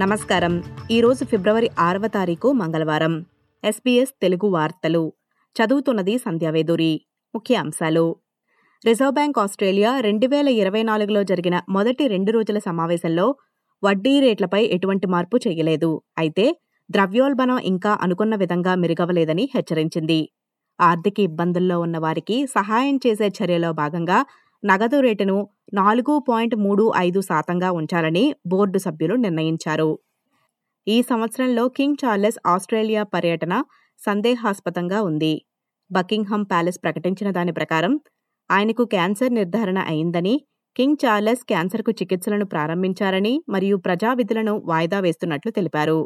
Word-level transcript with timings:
నమస్కారం. 0.00 0.62
ఈరోజు 0.90 1.24
ఫిబ్రవరి 1.24 1.70
ఆరవ 1.78 2.06
తారీఖు 2.06 2.52
మంగళవారం. 2.52 3.24
ఎస్బీఎస్ 3.64 4.10
తెలుగు 4.22 4.46
వార్తలు. 4.46 5.12
చదువుతున్నది 5.56 6.18
సంధ్యావేదూరి 6.18 7.00
ముఖ్య 7.34 7.54
అంశాలు. 7.54 8.16
రిజర్వ్ 8.86 9.12
బ్యాంక్ 9.12 9.38
ఆస్ట్రేలియా 9.38 10.00
రెండు 10.00 10.26
వేల 10.26 10.48
ఇరవై 10.48 10.82
నాలుగులో 10.82 11.22
జరిగిన 11.22 11.60
మొదటి 11.68 12.06
రెండు 12.06 12.32
రోజుల 12.32 12.58
సమావేశంలో 12.58 13.34
వడ్డీ 13.84 14.20
రేట్లపై 14.20 14.64
ఎటువంటి 14.64 15.06
మార్పు 15.06 15.36
చేయలేదు. 15.36 16.02
అయితే 16.18 16.56
ద్రవ్యోల్బణం 16.90 17.58
ఇంకా 17.58 17.98
అనుకున్న 18.00 18.34
విధంగా 18.34 18.74
మెరుగవలేదని 18.74 19.48
హెచ్చరించింది. 19.54 20.28
ఆర్థిక 20.80 21.20
ఇబ్బందుల్లో 21.20 21.80
ఉన్న 21.80 21.98
వారికి 21.98 22.46
సహాయం 22.46 23.00
చేసే 23.06 23.28
చర్యలో 23.28 23.72
భాగంగా 23.72 24.24
నగదు 24.64 25.00
రేటును 25.00 25.36
నాలుగు 25.74 26.18
పాయింట్ 26.18 26.54
మూడు 26.56 26.92
ఐదు 26.96 27.20
శాతంగా 27.20 27.70
ఉంచాలని 27.70 28.22
బోర్డు 28.46 28.78
సభ్యులు 28.78 29.14
నిర్ణయించారు. 29.14 29.90
ఈ 30.86 30.96
సంవత్సరంలో 31.02 31.64
కింగ్ 31.68 31.96
చార్లెస్ 32.04 32.38
ఆస్ట్రేలియా 32.46 33.02
పర్యటన 33.04 33.54
సందేహాస్పదంగా 34.00 35.02
ఉంది. 35.02 35.34
బకింగ్హామ్ 35.90 36.46
ప్యాలెస్ 36.50 36.78
ప్రకటించిన 36.84 37.30
దాని 37.30 37.52
ప్రకారం 37.52 38.00
ఆయనకు 38.50 38.84
క్యాన్సర్ 38.84 39.32
నిర్ధారణ 39.34 39.78
అయిందని 39.78 40.34
కింగ్ 40.76 40.98
చార్లెస్ 41.04 41.44
క్యాన్సర్కు 41.44 41.90
చికిత్సలను 41.90 42.44
ప్రారంభించారని 42.44 43.34
మరియు 43.48 43.76
ప్రజా 43.76 44.12
విధులను 44.12 44.62
వాయిదా 44.66 45.00
వేస్తున్నట్లు 45.00 45.52
తెలిపారు. 45.52 46.00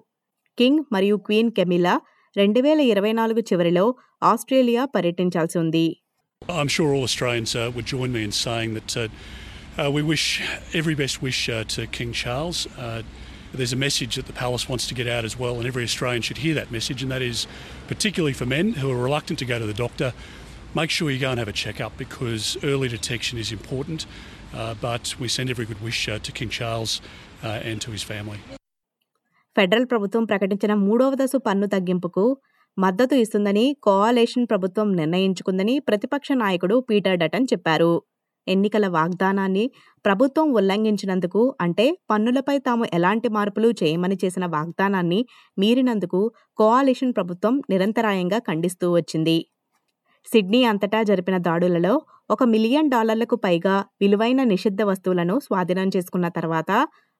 కింగ్ 0.59 0.83
మరియు 0.93 1.16
క్వీన్ 1.16 1.51
కెమిలా 1.51 1.95
రెండు 2.37 2.60
వేల 2.60 2.80
ఇరవై 2.93 3.13
నాలుగు 3.13 3.41
చివరిలో 3.41 3.85
ఆస్ట్రేలియా 4.23 4.82
పర్యటించాల్సి 4.85 5.57
ఉంది. 5.59 5.87
I'm 6.49 6.68
sure 6.68 6.93
all 6.93 7.04
Australians 7.04 7.55
uh, 7.55 7.71
would 7.74 7.85
join 7.85 8.12
me 8.12 8.24
in 8.24 8.32
saying 8.32 8.74
that 8.74 8.98
uh, 8.98 9.07
uh, 9.82 9.91
we 9.91 10.02
wish 10.02 10.41
every 10.74 10.93
best 10.93 11.21
wish 11.21 11.48
uh, 11.49 11.63
to 11.66 11.88
King 11.88 12.12
Charles. 12.12 12.68
Uh, 12.77 13.04
there's 13.54 13.74
a 13.74 13.77
message 13.77 14.16
that 14.16 14.26
the 14.26 14.34
palace 14.34 14.68
wants 14.68 14.88
to 14.88 14.93
get 14.93 15.07
out 15.07 15.26
as 15.26 15.40
well, 15.40 15.55
and 15.57 15.68
every 15.68 15.84
Australian 15.84 16.21
should 16.21 16.40
hear 16.40 16.55
that 16.55 16.71
message, 16.71 17.02
and 17.02 17.12
that 17.12 17.21
is 17.21 17.48
particularly 17.88 18.34
for 18.34 18.46
men 18.46 18.74
who 18.74 18.91
are 18.91 18.98
reluctant 18.98 19.40
to 19.40 19.46
go 19.46 19.60
to 19.60 19.66
the 19.66 19.74
doctor. 19.74 20.13
Make 20.76 20.90
sure 20.90 21.12
you 21.12 21.20
go 21.20 21.29
and 21.29 21.40
have 21.40 21.48
a 21.48 21.54
checkup 21.54 21.98
because 21.98 22.57
early 22.63 22.88
detection 22.88 23.38
is 23.38 23.52
important. 23.52 24.05
Uh, 24.54 24.76
but 24.82 25.16
we 25.20 25.27
send 25.27 25.49
every 25.49 25.66
good 25.66 25.82
wish 25.82 26.07
uh, 26.07 26.20
to 26.20 26.32
King 26.32 26.49
Charles 26.49 27.02
uh, 27.43 27.48
and 27.48 27.82
to 27.82 27.91
his 27.91 28.04
family. 28.04 28.40
Federal 29.57 29.85
ప్రభుత్వం 29.90 30.24
ప్రకటించిన 30.29 30.74
మూడవ 30.84 31.16
దశ 31.20 31.35
పన్ను 31.48 31.68
తగ్గింపుకు 31.74 32.24
మద్దతు 32.79 33.15
ఇస్తుందని 33.15 33.65
coalition 33.82 34.45
ప్రభుత్వం 34.46 34.88
నిర్ణయించుకుందని 34.93 35.74
ప్రతిపక్ష 35.79 36.29
నాయకుడు 36.32 36.76
పీటర్ 36.80 37.16
డటన్ 37.18 37.46
చెప్పారు. 37.52 37.93
ఎన్నికల 38.46 38.87
వాగ్దానాన్ని 38.88 39.65
ప్రభుత్వం 40.04 40.46
ఉల్లంఘించినందుకు 40.52 41.43
అంటే 41.60 41.87
పన్నులపై 42.10 42.57
తాము 42.59 42.85
ఎలాంటి 42.95 43.29
మార్పులు 43.29 43.68
చేయమని 43.80 44.16
చేసిన 44.24 44.45
వాగ్దానాన్ని 44.46 45.20
మీరినందుకు 45.59 46.20
కోఆలేషన్ 46.59 47.12
ప్రభుత్వం 47.12 47.57
నిరంతరాయంగా 47.70 48.38
ఖండిస్తూ 48.38 48.88
వచ్చింది. 48.92 49.38
సిడ్నీ 50.29 50.65
అంతటా 50.65 51.01
జరిపిన 51.02 51.37
దాడులలో 51.38 51.92
ఒక 52.30 52.42
మిలియన్ 52.45 52.90
డాలర్లకు 52.90 53.37
పైగా 53.37 53.74
విలువైన 54.01 54.40
నిషిద్ధ 54.45 54.82
వస్తువులను 54.82 55.35
స్వాధీనం 55.38 55.90
చేసుకున్న 55.96 56.29
తర్వాత 56.29 56.70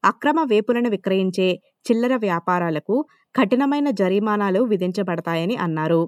అక్రమ 0.05 0.39
వేపులను 0.43 0.89
విక్రయించే 0.91 1.49
చిల్లర 1.89 2.17
వ్యాపారాలకు 2.17 2.97
కఠినమైన 3.35 3.91
జరిమానాలు 3.91 4.61
విధించబడతాయని 4.63 5.57
అన్నారు. 5.57 6.03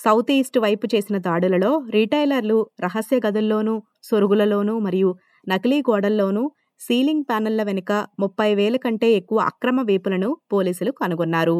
సౌత్ 0.00 0.30
ఈస్ట్ 0.30 0.58
వైపు 0.58 0.86
చేసిన 0.94 1.18
దాడులలో 1.18 1.70
రీటైలర్లు 1.90 2.66
రహస్య 2.80 3.20
గదుల్లోనూ 3.26 3.74
సొరుగులలోనూ 4.02 4.78
మరియు 4.78 5.10
నకిలీ 5.48 5.80
గోడల్లోనూ 5.80 6.42
సీలింగ్ 6.80 7.24
ప్యానెళ్ళ 7.28 7.62
వెనుక 7.62 7.92
ముప్పై 8.20 8.54
వేల 8.54 8.76
కంటే 8.76 9.12
ఎక్కువ 9.12 9.38
అక్రమ 9.40 9.82
వేపులను 9.82 10.36
పోలీసులు 10.52 10.92
కనుగొన్నారు. 10.92 11.58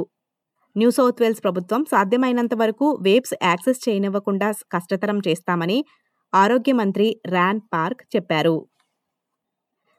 న్యూ 0.76 0.90
సౌత్ 0.90 1.22
వేల్స్ 1.22 1.42
ప్రభుత్వం 1.42 1.84
సాధ్యమైనంత 1.84 2.54
వరకు 2.54 2.98
వేప్స్ 3.02 3.34
యాక్సెస్ 3.42 3.88
చేయనివ్వకుండా 3.88 4.48
కష్టతరం 4.72 5.18
చేస్తామని 5.28 5.78
ఆరోగ్య 6.32 6.72
మంత్రి 6.72 7.20
ర్యాన్ 7.28 7.60
పార్క్ 7.74 8.02
చెప్పారు. 8.16 8.56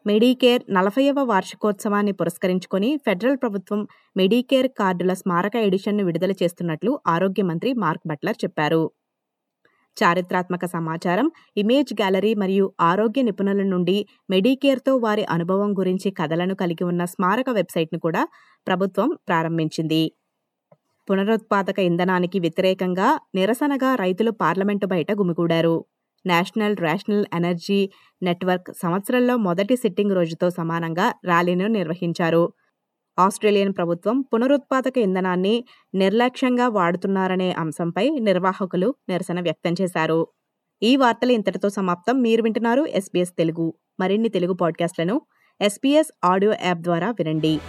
మెడీకేర్ 0.05 0.63
నలభైవ 0.69 1.19
వార్షికోత్సవాన్ని 1.29 2.13
పురస్కరించుకొని 2.19 2.89
ఫెడరల్ 3.05 3.37
ప్రభుత్వం 3.37 3.81
మెడీకేర్ 4.17 4.69
కార్డుల 4.79 5.13
స్మారక 5.13 5.55
ఎడిషన్ను 5.67 6.03
విడుదల 6.05 6.33
చేస్తున్నట్లు 6.41 6.91
ఆరోగ్య 7.07 7.43
మంత్రి 7.43 7.71
మార్క్ 7.83 8.05
బట్లర్ 8.07 8.39
చెప్పారు. 8.43 8.83
చారిత్రాత్మక 9.97 10.65
సమాచారం 10.67 11.27
ఇమేజ్ 11.57 11.91
గ్యాలరీ 11.93 12.31
మరియు 12.35 12.65
ఆరోగ్య 12.81 13.21
నిపుణుల 13.21 13.63
నుండి 13.63 13.97
మెడీకేర్తో 14.29 14.93
వారి 14.97 15.23
అనుభవం 15.29 15.71
గురించి 15.79 16.09
కథలను 16.11 16.55
కలిగి 16.55 16.83
ఉన్న 16.83 17.05
స్మారక 17.05 17.49
వెబ్సైట్ను 17.49 17.99
కూడా 17.99 18.23
ప్రభుత్వం 18.67 19.09
ప్రారంభించింది. 19.27 20.03
పునరుత్పాదక 21.07 21.79
ఇంధనానికి 21.89 22.37
వ్యతిరేకంగా 22.39 23.07
నిరసనగా 23.35 23.91
రైతులు 23.95 24.31
పార్లమెంటు 24.41 24.85
బయట 24.85 25.11
గుమిగూడారు. 25.21 25.75
నేషనల్ 26.25 26.77
రేషనల్ 26.77 27.25
ఎనర్జీ 27.33 27.89
నెట్వర్క్ 28.23 28.73
సంవత్సరంలో 28.81 29.37
మొదటి 29.37 29.75
సిట్టింగ్ 29.75 30.11
రోజుతో 30.11 30.49
సమానంగా 30.49 31.13
ర్యాలీను 31.25 31.67
నిర్వహించారు. 31.67 32.53
ఆస్ట్రేలియన్ 33.19 33.73
ప్రభుత్వం 33.77 34.21
పునరుత్పాదక 34.21 34.97
ఇంధనాన్ని 34.97 35.63
నిర్లక్ష్యంగా 35.95 36.67
వాడుతున్నారనే 36.67 37.51
అంశంపై 37.51 38.09
నిర్వాహకులు 38.09 38.95
నిరసన 39.09 39.41
వ్యక్తం 39.41 39.75
చేశారు. 39.81 40.27
ఈ 40.83 40.95
వార్తలు 40.95 41.31
ఇంతటితో 41.31 41.69
సమాప్తం. 41.69 42.21
మీరు 42.21 42.43
వింటున్నారు 42.43 42.85
ఎస్బీఎస్ 42.85 43.33
తెలుగు. 43.37 43.73
మరిన్ని 43.99 44.29
తెలుగు 44.29 44.53
పాడ్కాస్ట్లను 44.53 45.21
ఎస్బీఎస్ 45.61 46.11
ఆడియో 46.23 46.53
యాప్ 46.65 46.79
ద్వారా 46.79 47.11
వినండి. 47.11 47.59